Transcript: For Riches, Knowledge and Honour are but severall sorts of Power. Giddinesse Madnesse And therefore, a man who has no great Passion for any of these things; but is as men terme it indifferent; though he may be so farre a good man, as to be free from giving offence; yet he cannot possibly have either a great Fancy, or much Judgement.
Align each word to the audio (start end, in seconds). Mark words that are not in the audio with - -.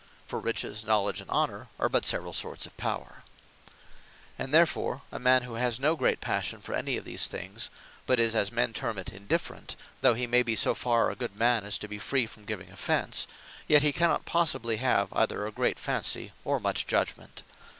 For 0.25 0.39
Riches, 0.39 0.83
Knowledge 0.83 1.21
and 1.21 1.29
Honour 1.29 1.67
are 1.77 1.87
but 1.87 2.07
severall 2.07 2.33
sorts 2.33 2.65
of 2.65 2.75
Power. 2.75 3.21
Giddinesse 3.21 3.69
Madnesse 3.69 4.33
And 4.39 4.51
therefore, 4.51 5.01
a 5.11 5.19
man 5.19 5.43
who 5.43 5.53
has 5.61 5.79
no 5.79 5.95
great 5.95 6.19
Passion 6.19 6.59
for 6.59 6.73
any 6.73 6.97
of 6.97 7.05
these 7.05 7.27
things; 7.27 7.69
but 8.07 8.19
is 8.19 8.35
as 8.35 8.51
men 8.51 8.73
terme 8.73 8.97
it 8.97 9.09
indifferent; 9.13 9.75
though 10.01 10.15
he 10.15 10.25
may 10.25 10.41
be 10.41 10.55
so 10.55 10.73
farre 10.73 11.11
a 11.11 11.15
good 11.15 11.35
man, 11.35 11.63
as 11.65 11.77
to 11.77 11.87
be 11.87 11.99
free 11.99 12.25
from 12.25 12.45
giving 12.45 12.71
offence; 12.71 13.27
yet 13.67 13.83
he 13.83 13.93
cannot 13.93 14.25
possibly 14.25 14.77
have 14.77 15.13
either 15.13 15.45
a 15.45 15.51
great 15.51 15.77
Fancy, 15.77 16.33
or 16.43 16.59
much 16.59 16.87
Judgement. 16.87 17.43